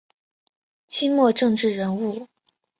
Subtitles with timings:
[0.87, 2.25] 清末政治人物。